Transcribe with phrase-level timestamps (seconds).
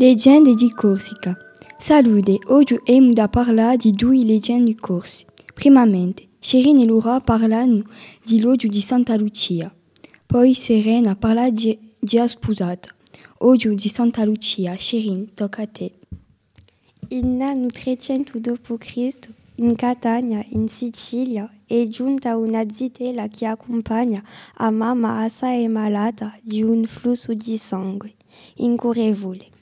[0.00, 1.36] Leggende di Corsica.
[1.76, 5.26] Salute, oggi abbiamo da parlare di due leggende Corsi.
[5.52, 7.82] Primamente, Sherin e Laura parlano
[8.24, 9.70] di l'odio di Santa Lucia.
[10.24, 12.88] Poi Serena parla di, di sposata.
[13.40, 14.74] Odio di Santa Lucia.
[14.74, 15.92] Sherin, tocca a te.
[17.08, 19.18] In anno 300 d.C.,
[19.56, 24.24] in Catania, in Sicilia, è giunta una zitella che accompagna
[24.54, 28.14] a mamma assai malata di un flusso di sangue
[28.54, 29.58] incurevole.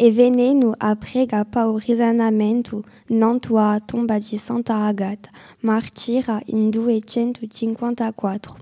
[0.00, 5.28] E venendo a prega paurizanamento nanto a tomba di Santa Agata,
[5.62, 8.56] martira in 254.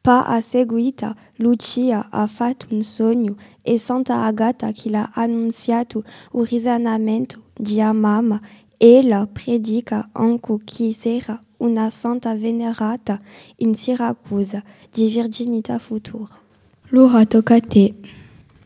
[0.00, 6.46] Pa a seguita, Lucia ha fatto un sogno e Santa Agata che l'ha annunziato il
[6.46, 8.40] risanamento di mamma
[8.78, 13.20] ella predica anche che sarà una santa venerata
[13.58, 16.40] in Siracusa di virginità futura.
[16.88, 18.21] Laura, tocca a.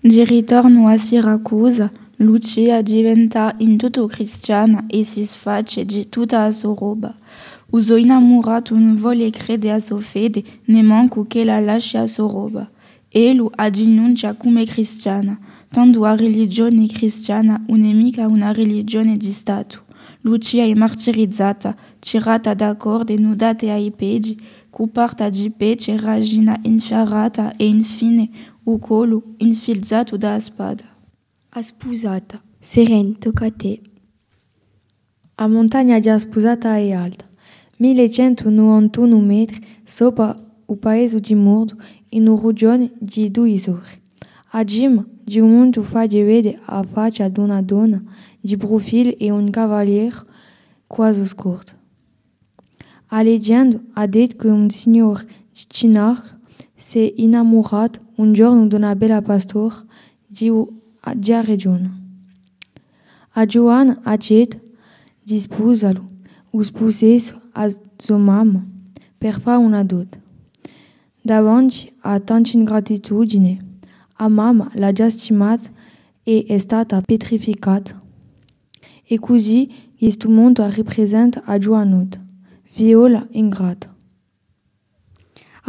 [0.06, 6.52] Di ritorno a Siracusa, Lucia diventa in tutto cristiana e si sfaccia di tutta la
[6.52, 7.12] sua roba.
[7.70, 12.70] Uso innamorato non vuole credere a sua fede, neanche che la lascia a sua roba.
[13.08, 15.36] Elu addenuncia come cristiana,
[15.70, 19.86] tanto la religione cristiana non è mica una religione di Stato.
[20.20, 24.40] Lucia è martirizzata, tirata da corde nudate ai piedi,
[24.76, 28.28] coperta di pece ragina infiarata e infine
[28.64, 30.84] o collo infilzato da spada.
[31.62, 32.42] Sposata.
[32.60, 33.80] Seren, tocca a te.
[35.36, 37.24] A montagna di Sposata è alta,
[37.78, 40.36] 1191 metri sopra
[40.68, 41.74] il paese di Murdo,
[42.10, 44.02] in una regione di due isole.
[44.50, 48.02] A cima di un monte fa di vedere a faccia di una donna
[48.38, 50.22] di profilo e un cavaliere
[50.86, 51.72] quasi scurto.
[53.16, 53.22] A
[54.48, 56.38] un signor di Cinar
[56.74, 59.82] si è innamorato un giorno di una bella pastora
[61.40, 61.90] regione.
[63.30, 64.60] A Giovanna ha chiesto
[65.22, 66.04] di sposarlo
[66.50, 67.70] o sposato a
[68.18, 68.62] mamma
[69.16, 70.20] per fare una dote.
[71.22, 73.78] Davanti a tanta ingratitudine,
[74.16, 75.70] a mamma l'ha già stimata
[76.22, 77.98] e è stata petrificata.
[79.02, 82.24] E così questo mondo rappresenta a Giovannuta,
[82.76, 83.94] viola ingrata.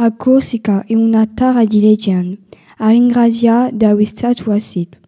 [0.00, 2.38] A Corsica è una terra di.
[2.78, 3.94] A ringraziare da
[4.60, 4.98] sito.